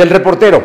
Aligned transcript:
Del 0.00 0.08
reportero. 0.08 0.62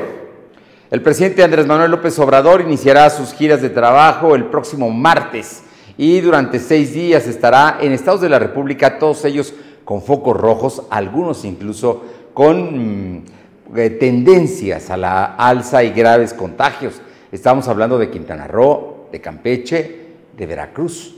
El 0.89 1.01
presidente 1.01 1.43
Andrés 1.43 1.67
Manuel 1.67 1.91
López 1.91 2.17
Obrador 2.19 2.61
iniciará 2.61 3.09
sus 3.09 3.33
giras 3.33 3.61
de 3.61 3.69
trabajo 3.69 4.33
el 4.33 4.45
próximo 4.45 4.89
martes 4.91 5.63
y 5.97 6.21
durante 6.21 6.57
seis 6.57 6.93
días 6.93 7.27
estará 7.27 7.79
en 7.81 7.91
estados 7.91 8.21
de 8.21 8.29
la 8.29 8.39
República, 8.39 8.97
todos 8.97 9.25
ellos 9.25 9.53
con 9.83 10.01
focos 10.01 10.37
rojos, 10.37 10.83
algunos 10.89 11.43
incluso 11.43 12.05
con 12.33 13.17
mm, 13.17 13.23
eh, 13.75 13.89
tendencias 13.89 14.89
a 14.89 14.95
la 14.95 15.25
alza 15.25 15.83
y 15.83 15.89
graves 15.89 16.33
contagios. 16.33 17.01
Estamos 17.29 17.67
hablando 17.67 17.97
de 17.97 18.09
Quintana 18.09 18.47
Roo, 18.47 19.09
de 19.11 19.19
Campeche, 19.19 19.99
de 20.37 20.45
Veracruz, 20.45 21.13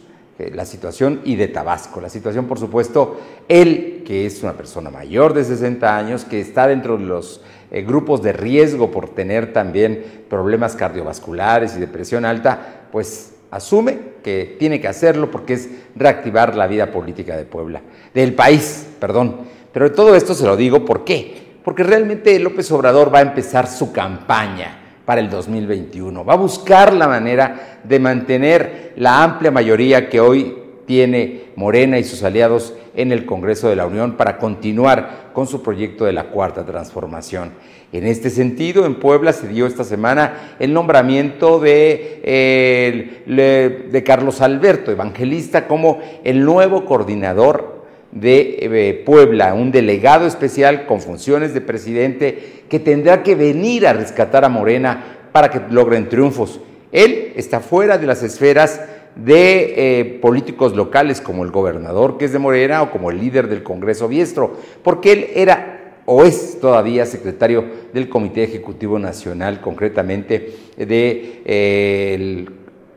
la 0.53 0.65
situación 0.65 1.21
y 1.23 1.35
de 1.35 1.47
Tabasco. 1.47 1.99
La 1.99 2.09
situación, 2.09 2.45
por 2.45 2.59
supuesto, 2.59 3.19
él, 3.47 4.03
que 4.05 4.25
es 4.25 4.43
una 4.43 4.53
persona 4.53 4.89
mayor 4.89 5.33
de 5.33 5.43
60 5.43 5.97
años, 5.97 6.25
que 6.25 6.39
está 6.39 6.67
dentro 6.67 6.97
de 6.97 7.05
los 7.05 7.41
eh, 7.71 7.81
grupos 7.81 8.21
de 8.21 8.33
riesgo 8.33 8.91
por 8.91 9.09
tener 9.09 9.51
también 9.51 10.23
problemas 10.29 10.75
cardiovasculares 10.75 11.75
y 11.75 11.79
depresión 11.79 12.23
alta, 12.23 12.87
pues 12.91 13.33
asume 13.51 13.99
que 14.23 14.55
tiene 14.59 14.79
que 14.79 14.87
hacerlo 14.87 15.31
porque 15.31 15.53
es 15.53 15.69
reactivar 15.95 16.55
la 16.55 16.67
vida 16.67 16.91
política 16.91 17.35
de 17.35 17.45
Puebla, 17.45 17.81
del 18.13 18.35
país, 18.35 18.87
perdón. 18.99 19.41
Pero 19.73 19.91
todo 19.91 20.15
esto 20.15 20.33
se 20.33 20.45
lo 20.45 20.55
digo, 20.55 20.85
¿por 20.85 21.03
qué? 21.03 21.57
Porque 21.63 21.83
realmente 21.83 22.39
López 22.39 22.71
Obrador 22.71 23.13
va 23.13 23.19
a 23.19 23.23
empezar 23.23 23.67
su 23.67 23.91
campaña 23.91 24.86
para 25.07 25.21
el 25.21 25.29
2021. 25.29 26.25
Va 26.25 26.33
a 26.33 26.35
buscar 26.35 26.91
la 26.91 27.07
manera 27.07 27.79
de 27.81 27.97
mantener 27.97 28.91
la 28.97 29.23
amplia 29.23 29.51
mayoría 29.51 30.09
que 30.09 30.19
hoy 30.19 30.53
tiene 30.85 31.45
Morena 31.55 31.97
y 31.97 32.03
sus 32.03 32.23
aliados 32.23 32.73
en 32.93 33.13
el 33.13 33.25
Congreso 33.25 33.69
de 33.69 33.77
la 33.77 33.85
Unión 33.85 34.17
para 34.17 34.37
continuar 34.37 35.29
con 35.31 35.47
su 35.47 35.63
proyecto 35.63 36.03
de 36.03 36.11
la 36.11 36.25
Cuarta 36.25 36.65
Transformación. 36.65 37.53
En 37.93 38.05
este 38.05 38.29
sentido, 38.29 38.85
en 38.85 38.95
Puebla 38.95 39.31
se 39.31 39.47
dio 39.47 39.65
esta 39.65 39.85
semana 39.85 40.55
el 40.59 40.73
nombramiento 40.73 41.61
de, 41.61 43.23
de 43.89 44.03
Carlos 44.03 44.41
Alberto, 44.41 44.91
evangelista, 44.91 45.69
como 45.69 46.01
el 46.25 46.43
nuevo 46.43 46.83
coordinador 46.83 47.76
de 48.19 48.57
eh, 48.61 49.03
Puebla, 49.05 49.53
un 49.53 49.71
delegado 49.71 50.25
especial 50.25 50.85
con 50.85 51.01
funciones 51.01 51.53
de 51.53 51.61
presidente 51.61 52.63
que 52.69 52.79
tendrá 52.79 53.23
que 53.23 53.35
venir 53.35 53.87
a 53.87 53.93
rescatar 53.93 54.45
a 54.45 54.49
Morena 54.49 55.29
para 55.31 55.49
que 55.49 55.61
logren 55.69 56.09
triunfos. 56.09 56.59
Él 56.91 57.33
está 57.35 57.59
fuera 57.59 57.97
de 57.97 58.07
las 58.07 58.23
esferas 58.23 58.81
de 59.15 59.73
eh, 59.99 60.19
políticos 60.21 60.75
locales 60.75 61.21
como 61.21 61.43
el 61.43 61.51
gobernador 61.51 62.17
que 62.17 62.25
es 62.25 62.33
de 62.33 62.39
Morena 62.39 62.83
o 62.83 62.91
como 62.91 63.09
el 63.09 63.19
líder 63.19 63.47
del 63.47 63.63
Congreso 63.63 64.07
Biestro, 64.07 64.57
porque 64.83 65.11
él 65.11 65.27
era 65.33 65.77
o 66.05 66.23
es 66.23 66.59
todavía 66.61 67.05
secretario 67.05 67.65
del 67.93 68.07
Comité 68.07 68.43
Ejecutivo 68.43 68.97
Nacional, 68.97 69.59
concretamente 69.59 70.53
del 70.77 70.87
de, 70.87 71.41
eh, 71.45 72.45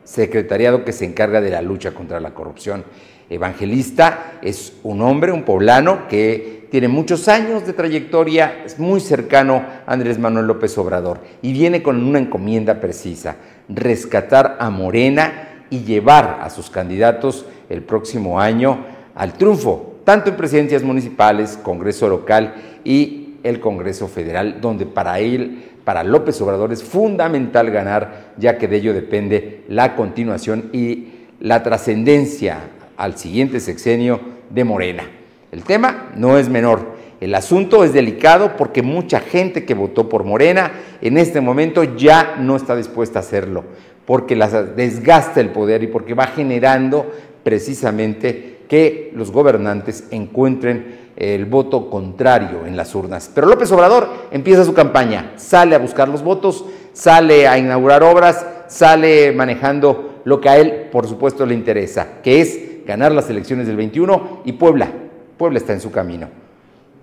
secretariado 0.03 0.83
que 0.83 0.91
se 0.91 1.05
encarga 1.05 1.41
de 1.41 1.51
la 1.51 1.61
lucha 1.61 1.91
contra 1.91 2.19
la 2.19 2.33
corrupción. 2.33 2.83
Evangelista 3.29 4.33
es 4.41 4.73
un 4.83 5.01
hombre, 5.01 5.31
un 5.31 5.43
poblano 5.43 6.07
que 6.07 6.67
tiene 6.71 6.87
muchos 6.87 7.27
años 7.27 7.65
de 7.65 7.73
trayectoria, 7.73 8.63
es 8.65 8.79
muy 8.79 8.99
cercano 9.01 9.65
a 9.85 9.91
Andrés 9.91 10.17
Manuel 10.19 10.47
López 10.47 10.77
Obrador 10.77 11.19
y 11.41 11.51
viene 11.51 11.83
con 11.83 12.01
una 12.01 12.19
encomienda 12.19 12.79
precisa, 12.79 13.35
rescatar 13.67 14.57
a 14.59 14.69
Morena 14.69 15.65
y 15.69 15.79
llevar 15.79 16.39
a 16.41 16.49
sus 16.49 16.69
candidatos 16.69 17.45
el 17.69 17.83
próximo 17.83 18.39
año 18.39 18.85
al 19.15 19.33
triunfo, 19.33 19.99
tanto 20.05 20.29
en 20.29 20.37
presidencias 20.37 20.83
municipales, 20.83 21.59
Congreso 21.61 22.07
local 22.07 22.53
y 22.83 23.20
el 23.43 23.59
Congreso 23.59 24.07
federal, 24.07 24.59
donde 24.61 24.85
para 24.85 25.19
él, 25.19 25.63
para 25.83 26.03
López 26.03 26.39
Obrador 26.41 26.71
es 26.71 26.83
fundamental 26.83 27.71
ganar, 27.71 28.33
ya 28.37 28.57
que 28.57 28.67
de 28.67 28.77
ello 28.77 28.93
depende 28.93 29.63
la 29.67 29.95
continuación 29.95 30.69
y 30.73 31.07
la 31.39 31.63
trascendencia 31.63 32.59
al 32.97 33.17
siguiente 33.17 33.59
sexenio 33.59 34.19
de 34.49 34.63
Morena. 34.63 35.03
El 35.51 35.63
tema 35.63 36.11
no 36.15 36.37
es 36.37 36.49
menor. 36.49 37.01
El 37.19 37.35
asunto 37.35 37.83
es 37.83 37.93
delicado 37.93 38.57
porque 38.57 38.81
mucha 38.81 39.19
gente 39.19 39.65
que 39.65 39.73
votó 39.73 40.09
por 40.09 40.23
Morena 40.23 40.71
en 41.01 41.17
este 41.17 41.41
momento 41.41 41.83
ya 41.83 42.35
no 42.39 42.55
está 42.55 42.75
dispuesta 42.75 43.19
a 43.19 43.21
hacerlo, 43.21 43.63
porque 44.05 44.35
las 44.35 44.75
desgasta 44.75 45.39
el 45.39 45.49
poder 45.49 45.83
y 45.83 45.87
porque 45.87 46.13
va 46.13 46.27
generando 46.27 47.11
precisamente 47.43 48.59
que 48.67 49.11
los 49.13 49.31
gobernantes 49.31 50.05
encuentren 50.11 51.00
el 51.15 51.45
voto 51.45 51.89
contrario 51.89 52.65
en 52.65 52.75
las 52.75 52.93
urnas. 52.95 53.29
Pero 53.33 53.47
López 53.47 53.71
Obrador 53.71 54.09
empieza 54.31 54.65
su 54.65 54.73
campaña, 54.73 55.33
sale 55.35 55.75
a 55.75 55.79
buscar 55.79 56.07
los 56.09 56.23
votos, 56.23 56.65
sale 56.93 57.47
a 57.47 57.57
inaugurar 57.57 58.03
obras, 58.03 58.45
sale 58.67 59.31
manejando 59.31 60.21
lo 60.23 60.39
que 60.39 60.49
a 60.49 60.57
él, 60.57 60.89
por 60.91 61.07
supuesto, 61.07 61.45
le 61.45 61.53
interesa, 61.53 62.21
que 62.23 62.41
es 62.41 62.85
ganar 62.85 63.11
las 63.11 63.29
elecciones 63.29 63.67
del 63.67 63.77
21 63.77 64.41
y 64.45 64.53
Puebla, 64.53 64.91
Puebla 65.37 65.57
está 65.59 65.73
en 65.73 65.81
su 65.81 65.91
camino. 65.91 66.27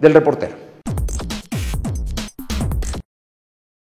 Del 0.01 0.15
reportero. 0.15 0.68